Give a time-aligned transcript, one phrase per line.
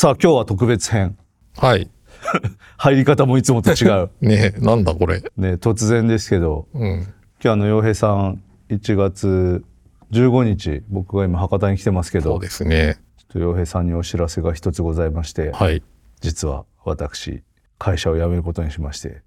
[0.00, 1.18] さあ今日は特別編
[1.58, 1.90] はい。
[2.78, 5.20] 入り方もいつもと違う ねえ、なんだこれ。
[5.36, 7.00] ね突然ですけどうん。
[7.00, 9.62] 今日あの洋平さん1月
[10.10, 12.96] 15日僕が今博多に来てますけどそうですね。
[13.18, 15.82] ちょっと洋平さんにお知らせが一つございまして、はい。
[16.22, 17.42] 実は私
[17.78, 19.20] 会社を辞めることにしまして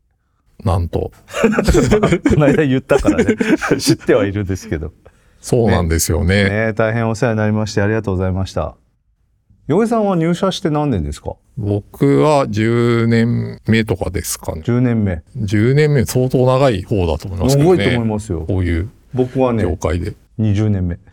[0.64, 1.12] なんと。
[2.34, 3.36] この間言ったからね
[3.78, 4.92] 知ってはいるんですけど
[5.40, 6.50] そうなんですよね。
[6.50, 8.76] ね大変お世話になりましてありがとうございました
[9.68, 11.36] 洋平さんは入社して何年ですか？
[11.58, 14.62] 僕は10年目とかですかね。
[14.66, 17.76] 10年目10年目相当長い方だと思いますけどね。
[17.76, 20.14] すごいと思いますよこういう僕はね業界で。
[20.40, 20.98] 20年目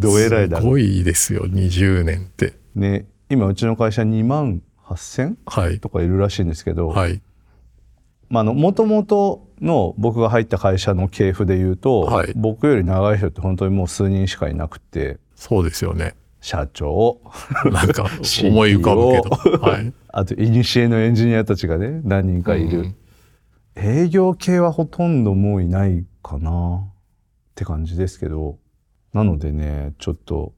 [0.00, 2.54] どえらいだろすごいですよ、20年って。
[2.74, 5.78] ね今うちの会社2万8000はい。
[5.80, 7.22] とかいるらしいんですけど、はい。
[8.28, 16.14] まあ、あの元々の僕が入った会社の系譜で言うと、はい僕より長い人って本当にもう数人しかいなくてそうですよね。
[16.40, 17.20] 社長
[17.64, 18.04] なんか
[18.44, 19.58] 思い浮かぶけど。
[19.58, 19.92] はい。
[20.06, 22.94] あと古のエンジニアたちがね何人かいる、うん
[23.74, 26.92] 営業系はほとんどもういないかなっ
[27.54, 28.58] て感じですけど
[29.14, 30.52] なのでねちょっと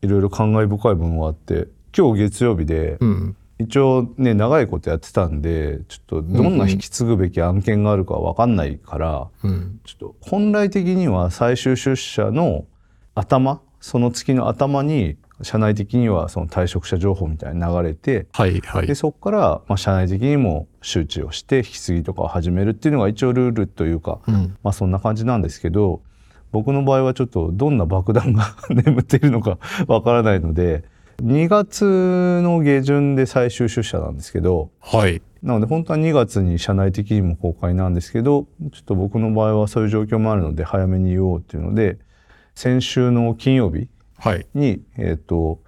[0.00, 3.36] いろいろ感慨深い部分はあって今日月曜日で、うん。
[3.58, 9.80] 一応ね長いことやってたんでちょっとどんな引き継ぐべき案件があるか分かんないから、うん。
[9.84, 12.64] ちょっと本来的には最終出社の
[13.14, 18.60] 頭その月の頭に社内的にはその退職者情報みたいに流れてはい。
[18.60, 18.94] はいで。
[18.94, 24.56] そこからまあ社内的にも周知をして引き継ぎとかを始めるっていうのが一応ルールというか、うん。
[24.62, 26.02] まあそんな感じなんですけど
[26.52, 29.58] 僕の場合はちょっとどんな爆弾が 眠っているのか
[29.88, 30.84] わからないので
[31.22, 35.22] 2月の下旬で最終出社なんですけどはい。
[35.42, 41.98] なので本当は2月に社内的にも公開なんですけどちょっと僕の場合はそういう状況もあるので早めに言おうっていうので
[42.54, 44.46] 先週の金曜日はい。
[44.54, 45.60] に、えっと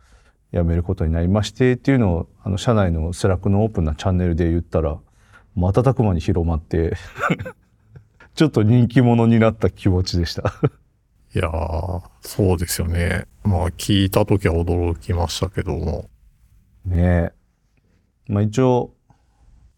[0.52, 4.98] 辞めることになりましてっていうのをあの社内のスラックのオープンなチャンネルで言ったら
[5.54, 6.96] 瞬く間に広まって
[8.34, 10.54] ちょっと人気者になった気持ちでした。
[11.34, 13.26] いやー、そうですよね。
[13.42, 16.10] まあ、聞いたときは驚きましたけども。
[16.84, 17.32] ねえ。
[18.28, 18.94] まあ一応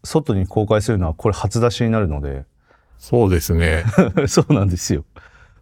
[0.03, 2.45] 外に公開するのはこれ初出しになるので
[2.97, 3.83] そうですね。
[4.27, 5.05] そうなんですよ。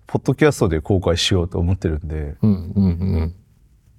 [0.08, 3.36] ポッドキャストで公開しようと思ってるんで、うんうん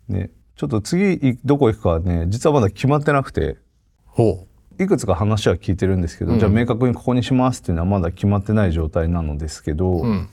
[0.08, 0.14] うん。
[0.16, 3.56] ね、ちょっと次いどこ行くかはね実はまだ決まってなくて
[4.04, 4.46] ほ
[4.78, 10.06] いくつか話は聞いてるんですけど、うんじゃあ明確にここにしますっていうのはまだ決まってない状態なのですけど、う。
[10.06, 10.28] うん。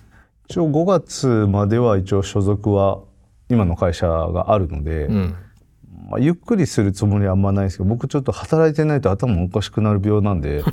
[0.49, 2.99] 一応5月までは一応所属は
[3.49, 5.35] 今の会社があるので、うん。
[6.09, 10.63] まあ、ゆっくりするつもりはあんまないですけど僕ちょっと働いてないと頭おかしくなる病なんで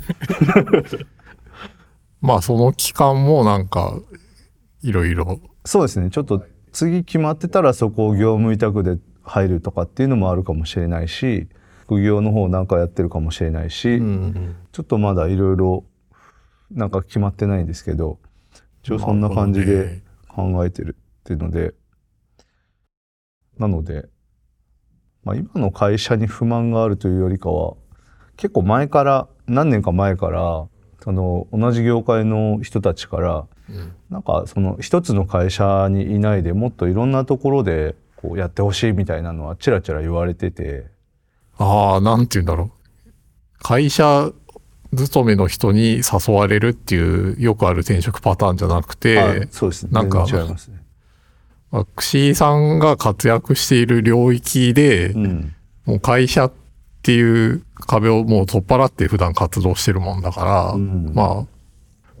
[2.21, 3.93] まあ、その期間もなんか、
[4.81, 5.41] いろいろ。
[5.65, 11.47] そうですねちょっと次決まってたらそこを業務委託で入るとかっていうのもあるかもしれないし
[11.83, 14.55] 副業の方なんかやってるかもしれないし、ん。
[14.71, 15.85] ちょっとまだいろいろ
[16.71, 18.19] なんか決まってないんですけど
[18.83, 21.73] 一応そんな感じで考えてるっていうので
[23.57, 24.07] なので、
[25.23, 27.75] まあ、今の会社に不満があるというよりかは
[28.37, 30.67] 結構前から何年か前から
[31.03, 33.93] その同じ業界の人たちからうん。
[34.09, 40.87] なんかその一つの会社にいないでもっといろんなところでこうやってほしいみたいなのはちらちら言われてて。
[41.57, 42.71] ああ、なんて言うんだろう。
[43.61, 44.31] 会社
[44.95, 49.91] 勤めの人に誘われるっていうよくある転職パターンじゃなくあて、そうですね。
[49.91, 50.79] なんか違いますね。
[52.13, 55.55] 井さんが活躍している領域で、うん。
[55.85, 56.51] もう会社っ
[57.03, 61.11] ていう壁をもう取っ払って普段活動してるもんだから、うん。
[61.13, 61.58] まあ、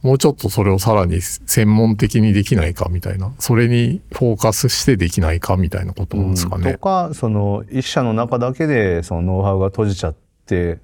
[0.01, 6.73] もうちょっとそれをさらに専門的にできないかみたいな、それにフォーカスしてできないかみたいなことですかね。
[6.73, 10.15] とかその一社の中だけでそのノウハウが閉じちゃっ
[10.45, 10.79] て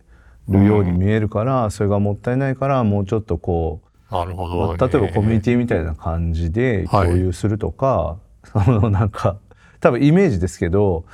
[0.50, 3.82] るように見えるから、それがもったいないからもうちょっとこ
[4.12, 7.08] なるほう、例えばコミュニティみたいな感じではい。
[7.08, 9.38] 共有するとか、そのなんか
[9.80, 11.06] 多分イメージですけど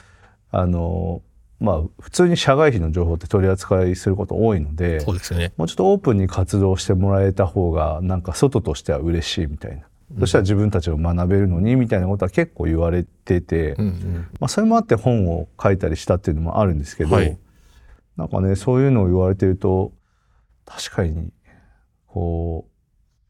[0.51, 1.21] あの
[1.61, 5.53] まあ普通に社外費の情報って取り扱いすること多いのでそうですね。
[5.55, 9.83] もうちょっとオープンに活動してもらえた方がなんか外としては嬉しいみたいな。
[10.19, 14.27] そしたら自分たちを学べるのにみたいなことは結構言われてて、うんうん。
[14.41, 17.37] まあ、それもあって本を書いたりしたっていうのもあるんですけど、はい
[18.17, 19.93] なんかねそういうのを言われてると
[20.65, 21.31] 確かに
[22.07, 22.67] こ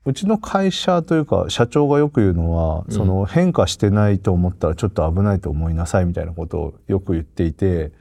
[0.05, 7.91] ううちの会社というか社長がよく言うのは、うんその変化してないと思ったらちょっと危ないと思いなさいみたいなことをよく言っていて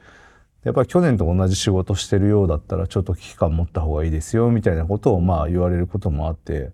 [0.63, 6.71] やっぱり去年と同じ仕事してるようだったらちょっと危機感持った方がいいですよみたいなことをまあ言われることもあって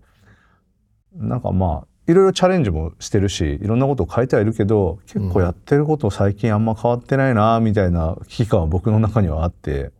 [1.14, 9.90] なんかまあいろいろチャレンジもしてるしいろんなことを変えてはいるけど結構やってること最近あんま変わってないなみたいな危機感は僕の中にはあって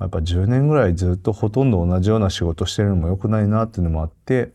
[0.00, 4.52] やっぱ10年ぐらいずっとほとんど同じような仕事してるのも良くないなっていうのもあって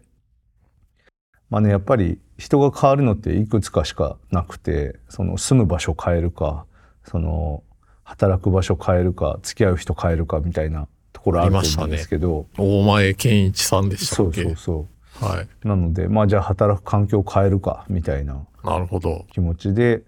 [1.49, 6.65] まあねやっぱり人が変わるのっていくつかしかなくてその住む場所変えるか
[7.05, 7.63] その
[8.05, 14.87] 働く場所変えるか付き合う人変えるかみたいなところあると思うんですけど、大前健一さんでしたそうそうそ
[15.19, 15.47] はい。
[15.63, 19.25] うなのでまあじゃあ働く環境を変えるかみたいななるほど。
[19.33, 20.03] 気持ちで、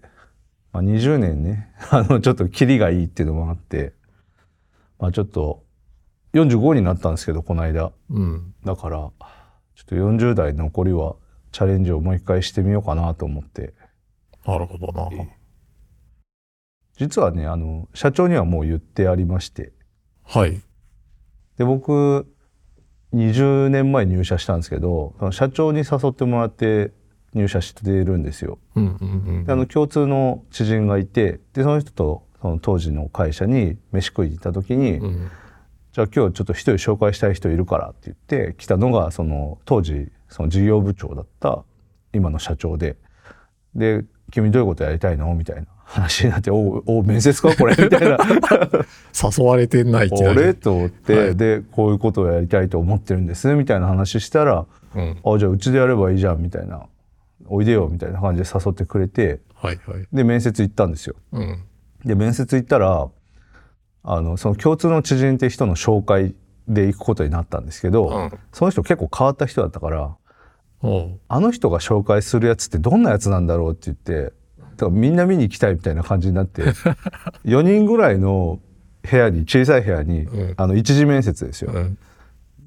[0.72, 3.92] まあ、20年ね あのちょっとキリがいいっていうのもあって、
[5.00, 5.64] まあ、ちょっと
[6.34, 8.54] 45になったんですけどこの間うん。
[8.64, 11.16] だからちょっと40代残りは
[11.50, 13.74] チャレンジをもう一回してみようかなと思って
[14.46, 15.08] なるほどな。
[16.98, 19.72] 実はねあの社長にはもう言ってありまして
[20.24, 20.60] はい。
[21.56, 22.26] で僕
[23.14, 26.92] 20年前入社したんですけど社長に誘ってもらって
[27.34, 28.58] 入社しているんですよ。
[28.74, 29.44] うんうんうん。
[29.44, 35.30] であの共通の知人がいてでその人とその当時の会社に飯食いに行った時に、うん。
[35.92, 41.64] じゃあ今日ちょっと一人紹介したい人いるからって言って来たのがその当時その事業部長だった
[42.12, 42.96] 今の社長で
[43.74, 47.54] で「君どういうことやりたいの?」みたいな話になって「おうおう面接か？
[47.56, 48.18] これ」みたいな
[49.38, 55.16] 誘われてない「きなり俺?」と思って、はいでこういうことをやりたいと思ってるんですみたいな話したらうん。
[55.24, 56.82] 「あじゃあうちでやればいいじゃん」みたいな
[57.46, 60.06] 「おいでよ」みたいな感じで誘ってくれてはいはい。
[60.12, 61.14] で面接行ったんですよ。
[61.32, 61.62] うん。
[62.04, 63.08] で面接行ったら
[64.04, 66.34] あのその共通の知人って人の紹介
[66.68, 70.10] で行くことになったんですけど、うんその人結構変わった人だったから
[71.28, 74.32] あの人が紹介するやつってどんなやつなんだろうって言ってだ
[74.86, 76.62] からみんな見に行きたいみたいな感じになって
[77.44, 78.60] 4人ぐらいの
[79.08, 80.54] 部屋に小さい部屋に、うん。
[80.56, 81.98] あの一次面接ですよ、うん。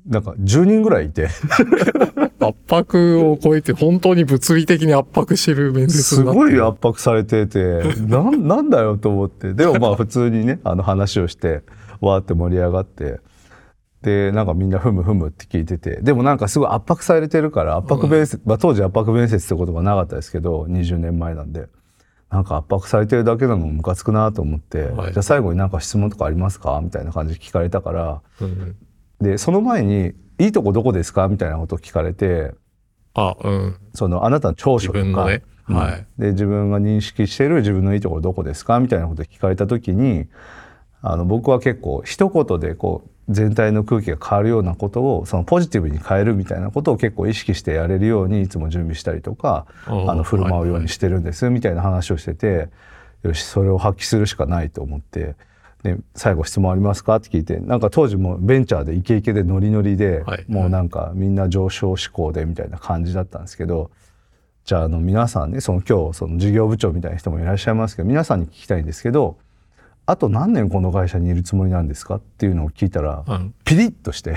[0.07, 1.29] なんか10人ぐらいいて。
[2.39, 9.53] 圧迫を超えて本当に物理的に圧迫してる面接すごい圧迫されててなん なんだよと思って。
[9.53, 11.61] でもまあ普通にねあの話をして
[11.99, 13.19] わーって盛り上がって。
[14.01, 16.01] でなんかみんなふむふむって聞いてて。
[16.01, 21.67] でもなんかすごい圧迫されてるから圧迫面接、まあ、当時圧迫面接ってことがなかったですけど20年前なんで
[22.31, 28.75] なんか圧迫されてるだけなのもムカつくなと思って、はいじゃあ最後になんか質問とかありますかみたいな感じで聞かれたからうん。
[29.19, 32.53] でその前に「いいとこどこですか?」みたいなことを聞かれて
[33.13, 33.75] あ、うん。
[33.93, 40.27] そのあなたの長所とか自分のねうんはいで自分が認識している自分のいいところどこですかみたいなことを聞かれた時に
[41.01, 51.49] あの僕は結構一言でこう全体の空気が変わるようなことをそのポジティブに変えるみたいなことを結構意識してやれるようにいつも準備したりとかあの振る舞うようにしてるんです。
[51.49, 52.69] みたいな話をしてて
[53.23, 55.35] よしそれを発揮するしかないと思って。
[55.83, 57.15] で最後質問ありますか？
[57.15, 60.45] って聞いてなんか当時もうベンチャーでイケイケでノリノリで、はい。
[60.47, 63.89] もうなんかみんな上昇志向でみたいな感じだったんですけど
[64.63, 69.37] じゃああの皆さんねその今日その事業部長みたいな人もいらっしゃいますけど皆さんに聞きたいんですけど
[70.07, 73.53] あと何年この会社にいるつもりなんですかっていうのを聞いたらうん。
[73.63, 74.35] ピリッとして。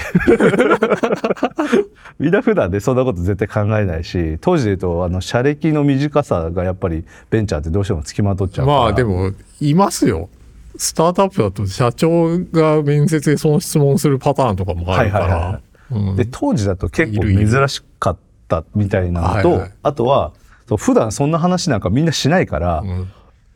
[2.21, 8.79] みんな普段でそんなこと絶対考えないし当時で言うとあの社歴の短さがやっぱりベンチャーってどうしてもつきまとっちゃうから。
[8.81, 10.29] まあでも、いますよ。
[10.77, 15.99] スタートアップだと社長が面接でその質問するパターンとかもあるかはいはいはら。
[15.99, 16.17] うん。
[16.17, 18.17] で当時だと結構珍しかっ
[18.49, 19.73] たみたいなのとはいはい。
[19.83, 20.33] あとは
[20.69, 23.09] そう普段そんな話なんかみんなしないから、うん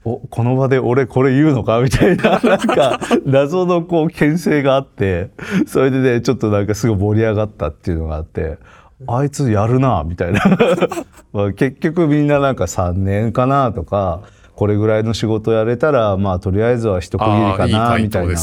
[0.04, 1.80] おこの場で俺これ言うのか？
[1.82, 5.30] みたいななんか謎のこう牽制があって
[5.66, 8.58] それでねちょっとなんかすごい盛り上がったっていうのがあって
[9.06, 10.40] あいつやるなみたいな。
[11.32, 14.20] まあ結局みんななんか3年かなとか
[14.56, 18.34] これぐらいの仕事やれたらまあとりあえずは一区切りかなみたいな。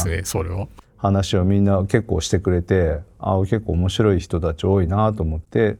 [0.98, 5.76] 話をみんな結構してくれてあ結構面白い人たち多いなと思って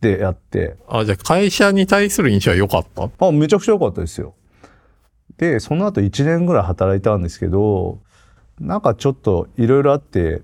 [0.00, 0.76] でやって。
[0.88, 3.08] あ、じゃあ会社に対する印象は良かった？
[3.26, 4.32] あめちゃくちゃ良かったですよ。
[5.38, 7.98] でその後1年ぐらい働いたんですけど
[8.60, 10.42] なんかちょっといろいろあって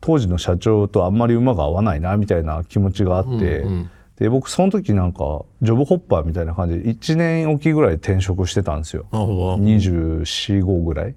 [0.00, 9.54] 当時の社長とあんまり馬が合わないなみたいな気持ちがあって、うんうんで僕その時なんかジョブホッパーみたいな感じで1年おきぐらい転職してたんですよなるほど。
[9.58, 11.14] 245ぐらい。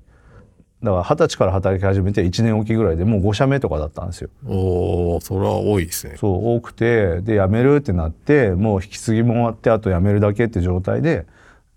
[0.84, 4.30] だから二十歳から働き始めて1年おきぐらいでもう5社目とかだったんですよ。
[4.46, 6.16] おおそれは多いですね。
[6.18, 11.26] そう多くてで辞めるってなってもう引き継ぎも終わってあと辞めるだけって状態で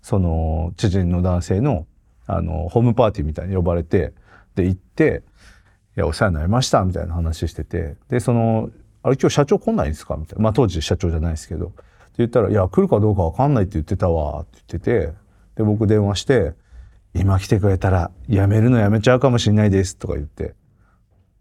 [0.05, 1.87] その知人の男性の
[2.27, 4.13] あのホームパーティーみたいに呼ばれて
[4.53, 5.23] で行って
[5.97, 8.69] 「いやお世話になりました」みたいな話しててでその
[9.01, 11.81] 「あれ今日社長来ないんですか?」みたいなまあ当時社長じゃないですけどって
[12.17, 15.13] 言ったら「いや来るかどうか分かんないって言ってたわ」って言ってて
[15.55, 16.53] で僕電話して
[17.15, 20.53] 「今来てくれたら辞めるのやめちゃうかもしれないです」とか言って。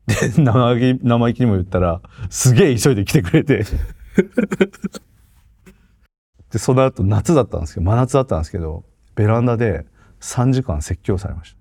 [0.07, 3.65] で生意気にも言ったらすげえ急いで来てくれて
[6.55, 8.85] でその後夏だったんですけど真夏だったんですけど
[9.17, 9.87] ベランダで
[10.21, 11.57] 3時間説教されまし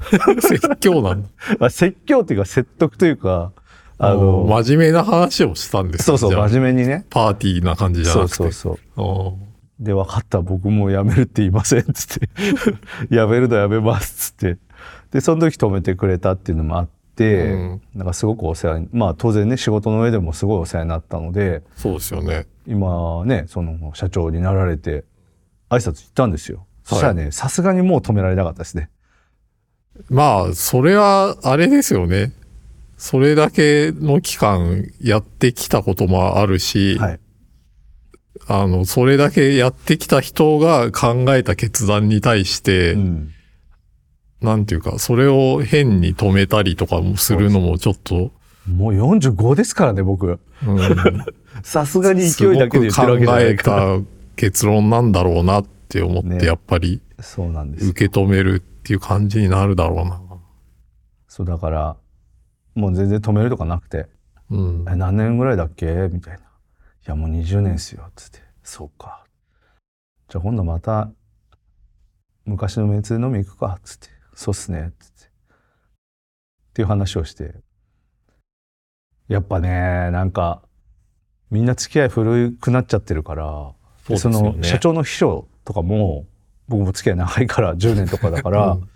[0.40, 1.28] 説教なん
[1.60, 3.52] まあ、説教っていうか説得というか
[3.98, 7.04] あの真面目な話をしたんですそうそう真面目にね。
[7.10, 8.36] パーティーな感じじゃそうなくて。
[8.36, 9.36] そうそうおー。
[9.80, 10.40] で分かった。
[10.40, 12.28] 僕もう辞めるって言いませんっつって。
[13.10, 14.58] 辞めるのやめますっつって。
[15.10, 17.82] でその時止めてくれたっていうのもあって、うん。
[17.96, 22.46] なんかすごくお世話にまあ当然ね仕事の上でもすごいお世話になったのでそうですよね。
[22.68, 25.04] 今ねその社長になられて
[25.70, 28.90] 挨拶行ったんですよ、そしたらねさすがにもう止められなかったですね。
[30.10, 32.32] まあ、それは、あれですよね。
[32.96, 37.20] それだけの期間やってきたこともあるし、はい。
[38.46, 43.30] あの、それだけやってきた人が考えた決断に対して、うん。
[44.40, 48.32] なんていうか、それを変に止めたりとかもするのもちょっと、
[48.68, 50.38] もう45ですからね僕。
[50.66, 50.78] うん、
[51.62, 60.20] さすがに勢いだけで言ってるわけじゃないか考えた結論なんだろうなって思って、ねやっぱりそうなんです受け止めるっていう感じになるだろうな。
[61.26, 61.96] そうだから
[62.74, 64.06] もう全然止めるとかなくて
[64.50, 66.08] うんえ、何年ぐらいだっけ？
[66.10, 66.40] みたいな。
[66.40, 66.42] い
[67.04, 68.10] や、もう20年っすよ。
[68.16, 68.38] つって。
[68.62, 69.24] そうか。
[70.28, 71.10] じゃあ今度また、
[72.46, 73.78] 昔のメンツで飲み行くか。
[73.82, 74.08] つって。
[74.34, 74.92] そうっすね。
[74.98, 75.24] つって。
[75.24, 75.28] っ
[76.72, 77.56] ていう話をして。
[79.28, 80.62] やっぱね、なんか、
[81.50, 83.72] みんな付き合い古くなっちゃってるから、
[84.08, 86.26] でそねの社長の秘書とかも、
[86.68, 88.88] 僕も付き合い長いから、10年とかだから、うん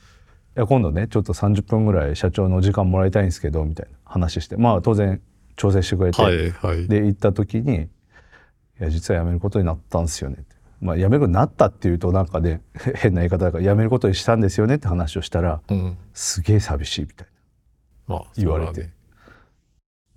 [0.54, 5.23] いや今度ねちょっと30分ぐらい社長の時間もらいたいんですけどみたいな話してまあ当然
[5.56, 6.88] 調整してくれて、はいはい。
[6.88, 7.85] で行った時に
[8.78, 12.61] 「いや実は辞めることになったんですよね」ってまあ辞めることになったっていうとなんかね
[12.97, 15.97] 変な言い方だから辞めることにしたんですよねって話をしたらうん。
[16.12, 17.26] すげえ寂しいみたい
[18.09, 18.16] な。
[18.16, 18.90] まあ、言われて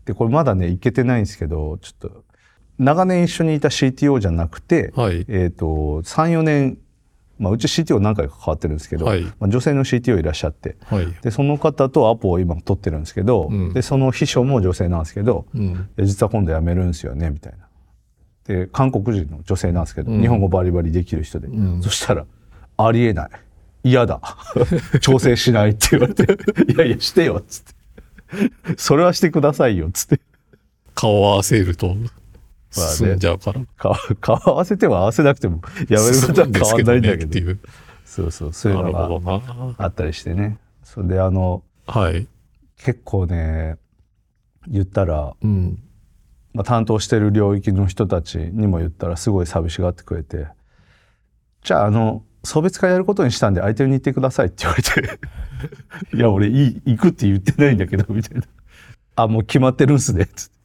[0.06, 2.24] でこれまだねいけてないんですけどちょっと
[2.78, 5.26] 長年一緒にいた CTO じゃなくて、はい。
[5.28, 5.66] えー、と
[6.04, 6.78] 34年、
[7.40, 9.22] まあ、うち CTO 何回か変わってるんですけど、はい。
[9.22, 11.08] まあ、女性の CTO いらっしゃってはい。
[11.22, 13.74] でその方とアポを今取ってるんですけど、うん。
[13.74, 15.90] でその秘書も女性なんですけどうん。
[15.96, 17.66] で実は今度辞めるんですよねみたいな。
[18.46, 20.22] で韓国人の女性なんですけど、うん。
[20.22, 21.82] 日本語バリバリできる人で、うん。
[21.82, 22.26] そしたら
[22.78, 23.30] 「ありえない。
[23.84, 24.20] 嫌だ。
[25.00, 26.24] 調整しない」って言われて
[26.74, 27.74] 「いやいやしてよ」っつって
[28.78, 30.20] 「それはしてくださいよ」っつって
[30.94, 32.10] 顔を合わせるとね
[32.72, 33.62] 進んじゃうから。
[33.78, 37.60] 顔顔合わせても合わせなくても辞めることは変わんないんだけど。
[38.06, 39.76] そうそうそういうのほが。
[39.78, 42.28] あったりしてねそれであのはい。
[42.78, 43.78] 結構ね
[44.68, 45.80] 言ったらうん。
[46.54, 50.48] まあ、担当してる領域の人たちにも言ったらすごい寂しがってくれて
[51.64, 55.20] 「じゃああの送別会やることにしたんで相手に行ってください」って言われて
[56.16, 58.44] 「いや俺いい行くって言ってないんだけど」みたいな
[59.16, 60.56] 「あもう決まってるんすね」つって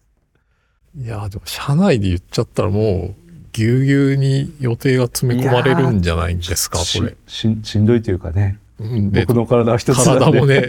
[0.96, 3.14] いや、でも、社内で言っちゃったらもう、
[3.52, 7.16] ぎゅうぎゅうに予定が詰め込まれるんじゃないんですか、これ。
[7.26, 10.68] ししんどいというかねうん僕の体は一つなんで体もね。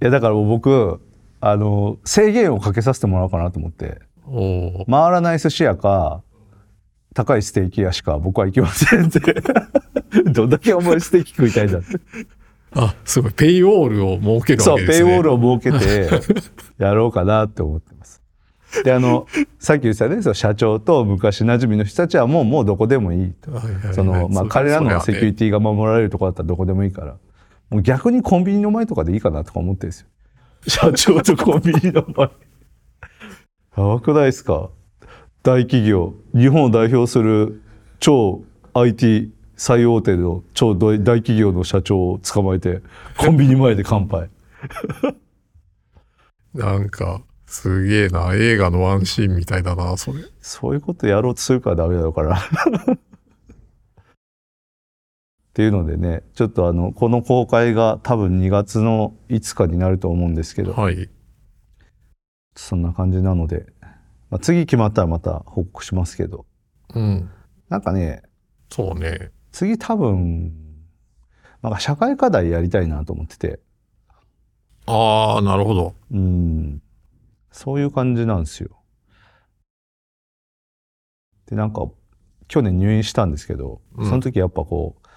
[0.00, 1.00] いやだから僕
[1.40, 4.00] あの制限をかけさせてもらおうかなと思って
[4.88, 6.22] 回らない寿司屋か
[7.14, 9.20] 高いステーキ屋しか僕は行きませんって
[10.32, 11.86] どんだけお前ステーキ食いたいんだって
[12.74, 13.32] あ、すごい。
[13.32, 15.06] ペイウォールを設けるそう、わけですね。
[15.06, 16.42] ペイウォールを設けて
[16.82, 18.22] やろうかなって思ってます。
[18.82, 19.26] で、あの、
[19.58, 23.52] さっき言ってたね、その社長と昔馴染みの人たちはもう、もうどこでもいいと。
[23.52, 27.16] はいはいはいその、まあ、そ彼らのセキュリテティが守られるところだったらどこでもいいから、
[27.68, 30.06] もう逆にコンビニの前とかでいいかなとか思ってるんですよ。
[30.66, 32.30] 社長とコンビニの前。
[33.76, 34.70] やばくないですか？
[35.42, 37.62] 大企業、日本を代表する
[37.98, 38.44] 超
[38.74, 42.80] IT 最大手の超大企業の社長を捕まえて、
[43.18, 44.30] コンビニ前で乾杯。
[46.54, 48.34] なんか、すげえな。
[48.34, 50.20] 映画のワンシーンみたいだな、それ。
[50.40, 52.38] そういうことやろうとするからダメなのかな。
[52.94, 52.98] っ
[55.54, 61.10] ていうのでね、ちょっとあの、この公開が多分2月の5日になると思うんですけど、はい。
[62.54, 63.66] そんな感じなので、
[64.32, 66.46] まあ、次決まったらまた報告しますけど、
[66.94, 67.30] うん。
[67.68, 68.22] なんかね、
[68.70, 69.30] そうね。
[69.50, 70.54] 次多分、
[71.60, 73.60] なんか社会課題やりたいなと思ってて、
[74.86, 75.94] ああ、なるほど。
[76.10, 76.80] うん、
[77.50, 78.70] そういう感じなんですよ。
[81.44, 81.86] で、なんか、
[82.48, 85.08] 去年入院したんですけど、うんその時やっぱこう、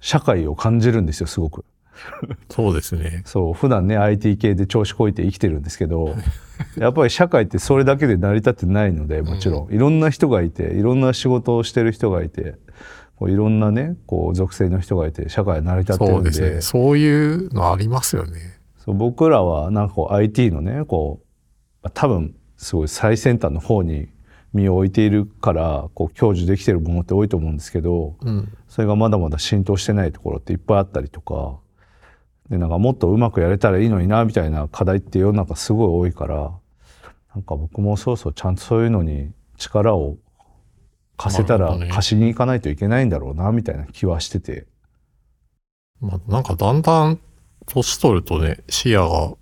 [0.00, 1.64] 社会を感じるんですよ、すごく。
[2.50, 3.22] そうですね。
[3.24, 6.14] そう、普段ね、IT 系で調子こいて生きてるんですけど、
[6.78, 9.74] やっぱり社会ってそれだけで成り立ってないので、もちろん。
[9.74, 12.56] いろんな人がいて、いろんな仕事をしてる人がいて、
[13.16, 16.60] こういろんなね、こう、属性の人がいて、社会は成り立ってるんで、そうですね。
[16.60, 18.58] そういうのありますよね。
[18.88, 21.20] そう僕らはなんかこう IT のねこ
[21.82, 24.08] う多分すごい最先端の方に
[24.54, 28.48] 身を置いているからこう享受できてるものって多いと思うんですけどうん。
[28.66, 31.58] それがまだまだ浸透してないところっていっぱいあったりとか
[32.50, 36.52] でなんかもっとうまくやれたらいいのになみたいな課題って世の中すごい多いから
[37.34, 40.16] なんか僕もそろそろちゃんとそういうのに力を
[41.16, 44.66] 貸せたら貸しに行かないといけないんだろうなみたいな気はしてて
[46.00, 47.18] まあ、なんかだんだん
[47.66, 49.34] 年取るとね、視野が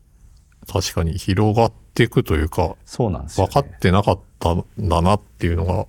[0.73, 3.53] 確かに広がっていくというか、そうなんですよ、ね。
[3.53, 5.87] 分かってなかったんだなっていうのが、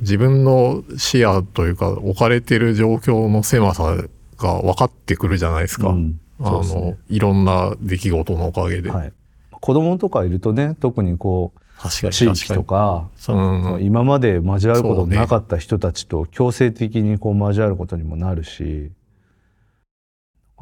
[0.00, 3.96] 自分の視野というか、置かれてる状況の狭さ
[4.36, 5.88] が分かってくるじゃないですか。
[5.88, 8.90] うんあの、ねいろんな出来事のおかげで。
[8.90, 9.12] はい、
[9.50, 12.48] 子供とかいるとね特にこう地域。
[12.48, 13.32] とかう
[13.78, 18.92] ん、今まで交わることそうねなかった人たちと強制的にこう交わることにもなるし、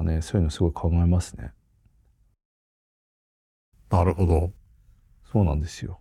[0.01, 1.53] ね、そういうのすごい考えますね。
[3.91, 4.51] なるほど。
[5.31, 5.99] そうなんですよ。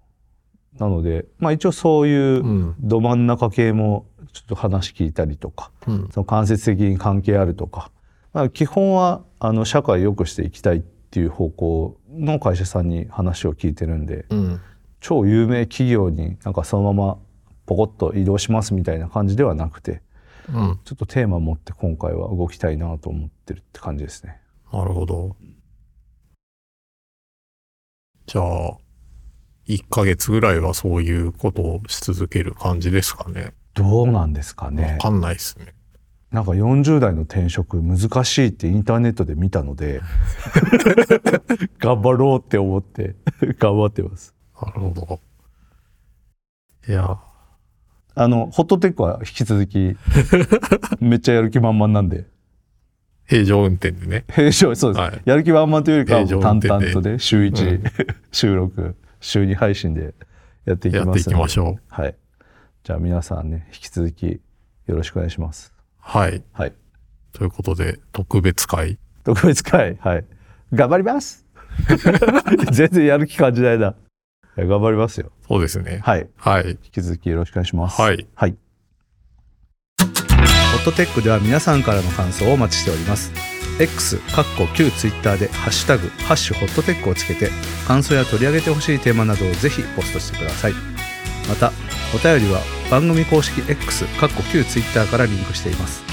[0.79, 2.75] なので、まあ一応そういううん。
[2.79, 6.09] ど真ん中系もちょっと話聞いたりとか、うん。
[6.11, 7.91] その間接的に関係あるとか、
[8.33, 14.61] まあ、基本はあの社会を良くしていきたいっていう方向の会社さんに話を聞いてるんで、うん。
[15.00, 17.17] 超有名企業になんかそのまま
[17.65, 20.01] ポコッと移動しますみたいな感じではなくて、
[20.47, 20.79] うん。
[20.85, 24.39] ちょっとテーマ持って今回は動きたいなと思ってるって感じですね。
[24.71, 25.35] なるほど。
[28.27, 28.77] じゃあ、
[29.67, 33.53] 1ヶ月ぐらいはそういうことをし続ける感じですかね。
[33.73, 34.97] どうなんですかわね。
[35.01, 35.73] かんないですね。
[36.31, 40.01] なんか40代の転職難しいってインターネットで見たので
[41.79, 43.15] 頑張ろうって思って
[43.59, 44.33] 頑張ってます。
[44.61, 45.19] なるほど。
[46.88, 47.19] いや、
[48.15, 49.97] あのホットテックは引き続き
[51.01, 52.25] めっちゃやる気満々なんで。
[53.25, 54.25] 平常運転でね。
[54.29, 55.21] 平常そうです、はい。
[55.25, 57.83] やる気満々というよりかは淡々とね週1、うん。
[58.31, 60.13] 収録週2配信で
[60.65, 61.81] やっていきますやっていきましょう。
[61.89, 62.15] はい。
[62.83, 64.41] じゃあ皆さんね引き続き
[64.88, 65.71] よろしくお願いします
[66.01, 66.43] はい。
[66.51, 66.74] はい
[67.31, 68.98] ということで、特別会。
[69.24, 70.25] 特別会はい
[70.74, 71.46] 頑張ります
[72.72, 73.96] 全然やる気感じないな
[74.57, 76.01] いや頑張りますよそうですね。
[76.03, 76.72] はいはい。
[76.72, 78.27] 引き続きよろしくお願いしますはい。
[78.35, 78.57] はい。
[80.00, 83.31] ホットテックでは皆さんからの感想をお待ちしております。
[83.79, 87.50] X、かっこ旧 Twitter でハッシュタグ、ハッシュホットテックをつけて、
[87.87, 90.74] 感想や取り上げてほしいテーマなどをぜひポストしてください。
[91.50, 91.72] また、
[92.14, 92.61] お便りは
[92.92, 96.04] 番組公式 X、かっこ旧 Twitter からリンクしています。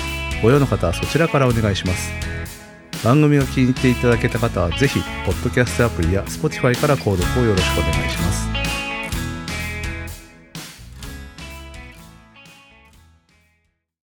[0.41, 2.13] ご用の方はそちらからお願いします。
[3.05, 8.48] 番組を気に入っていただけた方はぜひ、ポッドキャストアプリや Spotify から購読をよろしくお願いします。